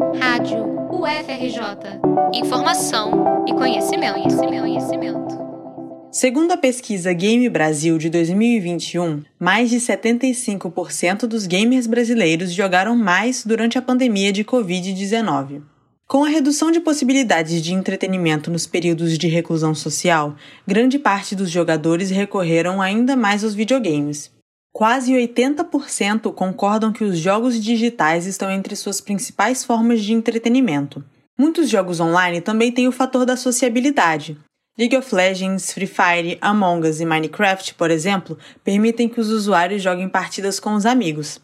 Rádio 0.00 0.64
UFRJ. 0.90 2.00
Informação 2.32 3.44
e 3.46 3.52
conhecimento, 3.52 4.14
conhecimento, 4.14 4.60
conhecimento. 4.62 5.38
Segundo 6.10 6.52
a 6.52 6.56
pesquisa 6.56 7.12
Game 7.12 7.46
Brasil 7.50 7.98
de 7.98 8.08
2021, 8.08 9.22
mais 9.38 9.68
de 9.68 9.76
75% 9.76 11.26
dos 11.26 11.46
gamers 11.46 11.86
brasileiros 11.86 12.50
jogaram 12.50 12.96
mais 12.96 13.44
durante 13.44 13.76
a 13.76 13.82
pandemia 13.82 14.32
de 14.32 14.42
Covid-19. 14.42 15.60
Com 16.06 16.24
a 16.24 16.28
redução 16.28 16.70
de 16.70 16.80
possibilidades 16.80 17.62
de 17.62 17.74
entretenimento 17.74 18.50
nos 18.50 18.66
períodos 18.66 19.18
de 19.18 19.28
reclusão 19.28 19.74
social, 19.74 20.34
grande 20.66 20.98
parte 20.98 21.36
dos 21.36 21.50
jogadores 21.50 22.10
recorreram 22.10 22.80
ainda 22.80 23.14
mais 23.14 23.44
aos 23.44 23.54
videogames. 23.54 24.32
Quase 24.72 25.12
80% 25.12 26.32
concordam 26.32 26.92
que 26.92 27.02
os 27.02 27.18
jogos 27.18 27.62
digitais 27.62 28.26
estão 28.26 28.50
entre 28.50 28.76
suas 28.76 29.00
principais 29.00 29.64
formas 29.64 30.00
de 30.00 30.12
entretenimento. 30.12 31.04
Muitos 31.38 31.68
jogos 31.68 32.00
online 32.00 32.40
também 32.40 32.70
têm 32.70 32.86
o 32.86 32.92
fator 32.92 33.26
da 33.26 33.36
sociabilidade. 33.36 34.38
League 34.78 34.96
of 34.96 35.14
Legends, 35.14 35.72
Free 35.72 35.86
Fire, 35.86 36.38
Among 36.40 36.88
Us 36.88 37.00
e 37.00 37.04
Minecraft, 37.04 37.74
por 37.74 37.90
exemplo, 37.90 38.38
permitem 38.62 39.08
que 39.08 39.20
os 39.20 39.28
usuários 39.28 39.82
joguem 39.82 40.08
partidas 40.08 40.60
com 40.60 40.74
os 40.74 40.86
amigos. 40.86 41.40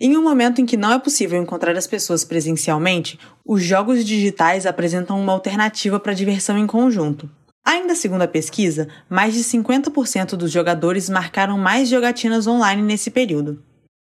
Em 0.00 0.16
um 0.16 0.22
momento 0.22 0.60
em 0.60 0.66
que 0.66 0.76
não 0.76 0.92
é 0.92 0.98
possível 0.98 1.42
encontrar 1.42 1.76
as 1.76 1.86
pessoas 1.86 2.24
presencialmente, 2.24 3.18
os 3.44 3.62
jogos 3.62 4.04
digitais 4.04 4.64
apresentam 4.64 5.20
uma 5.20 5.32
alternativa 5.32 5.98
para 5.98 6.12
a 6.12 6.14
diversão 6.14 6.56
em 6.56 6.66
conjunto. 6.66 7.28
Ainda 7.68 7.94
segundo 7.94 8.22
a 8.22 8.26
pesquisa, 8.26 8.88
mais 9.10 9.34
de 9.34 9.40
50% 9.40 10.36
dos 10.36 10.50
jogadores 10.50 11.10
marcaram 11.10 11.58
mais 11.58 11.86
jogatinas 11.86 12.46
online 12.46 12.80
nesse 12.80 13.10
período. 13.10 13.62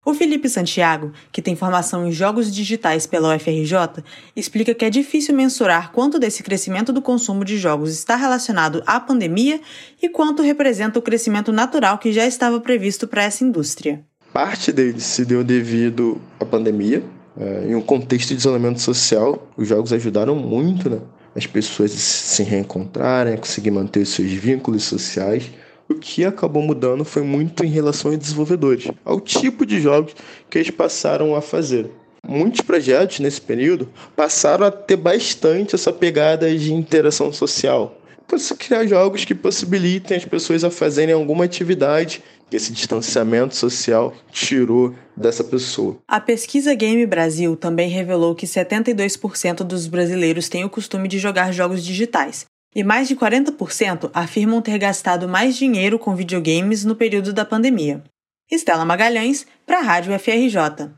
O 0.04 0.12
Felipe 0.12 0.50
Santiago, 0.50 1.14
que 1.32 1.40
tem 1.40 1.56
formação 1.56 2.06
em 2.06 2.12
jogos 2.12 2.54
digitais 2.54 3.06
pela 3.06 3.34
UFRJ, 3.34 4.04
explica 4.36 4.74
que 4.74 4.84
é 4.84 4.90
difícil 4.90 5.34
mensurar 5.34 5.92
quanto 5.92 6.18
desse 6.18 6.42
crescimento 6.42 6.92
do 6.92 7.00
consumo 7.00 7.42
de 7.42 7.56
jogos 7.56 7.90
está 7.90 8.16
relacionado 8.16 8.82
à 8.86 9.00
pandemia 9.00 9.62
e 10.02 10.10
quanto 10.10 10.42
representa 10.42 10.98
o 10.98 11.02
crescimento 11.02 11.50
natural 11.50 11.96
que 11.96 12.12
já 12.12 12.26
estava 12.26 12.60
previsto 12.60 13.08
para 13.08 13.22
essa 13.22 13.44
indústria. 13.44 14.04
Parte 14.30 14.70
dele 14.72 15.00
se 15.00 15.24
deu 15.24 15.42
devido 15.42 16.20
à 16.38 16.44
pandemia. 16.44 17.02
É, 17.40 17.68
em 17.68 17.74
um 17.74 17.80
contexto 17.80 18.28
de 18.28 18.40
isolamento 18.40 18.82
social, 18.82 19.48
os 19.56 19.66
jogos 19.66 19.90
ajudaram 19.90 20.34
muito 20.34 20.90
né, 20.90 21.00
as 21.34 21.46
pessoas 21.46 21.90
se 21.92 22.42
reencontrarem, 22.42 23.36
conseguir 23.36 23.70
manter 23.70 24.00
os 24.00 24.10
seus 24.10 24.30
vínculos 24.30 24.84
sociais. 24.84 25.50
O 25.88 25.94
que 25.94 26.24
acabou 26.24 26.62
mudando 26.62 27.04
foi 27.04 27.22
muito 27.22 27.64
em 27.64 27.68
relação 27.68 28.10
aos 28.10 28.18
desenvolvedores, 28.18 28.90
ao 29.04 29.20
tipo 29.20 29.64
de 29.64 29.80
jogos 29.80 30.14
que 30.50 30.58
eles 30.58 30.70
passaram 30.70 31.34
a 31.34 31.40
fazer. 31.40 31.90
Muitos 32.26 32.60
projetos 32.60 33.20
nesse 33.20 33.40
período 33.40 33.88
passaram 34.14 34.66
a 34.66 34.70
ter 34.70 34.96
bastante 34.96 35.74
essa 35.74 35.92
pegada 35.92 36.54
de 36.54 36.74
interação 36.74 37.32
social. 37.32 37.96
Criar 38.58 38.86
jogos 38.86 39.24
que 39.24 39.34
possibilitem 39.34 40.16
as 40.16 40.24
pessoas 40.26 40.62
a 40.62 40.70
fazerem 40.70 41.14
alguma 41.14 41.44
atividade 41.44 42.22
esse 42.50 42.72
distanciamento 42.72 43.54
social 43.54 44.14
tirou 44.30 44.94
dessa 45.16 45.44
pessoa. 45.44 45.98
A 46.06 46.20
pesquisa 46.20 46.74
Game 46.74 47.04
Brasil 47.06 47.56
também 47.56 47.88
revelou 47.88 48.34
que 48.34 48.46
72% 48.46 49.58
dos 49.64 49.86
brasileiros 49.86 50.48
têm 50.48 50.64
o 50.64 50.70
costume 50.70 51.08
de 51.08 51.18
jogar 51.18 51.52
jogos 51.52 51.84
digitais, 51.84 52.46
e 52.74 52.84
mais 52.84 53.08
de 53.08 53.16
40% 53.16 54.10
afirmam 54.14 54.62
ter 54.62 54.78
gastado 54.78 55.28
mais 55.28 55.56
dinheiro 55.56 55.98
com 55.98 56.14
videogames 56.14 56.84
no 56.84 56.94
período 56.94 57.32
da 57.32 57.44
pandemia. 57.44 58.02
Estela 58.50 58.84
Magalhães, 58.84 59.46
para 59.66 59.80
a 59.80 59.82
Rádio 59.82 60.18
FRJ. 60.18 60.90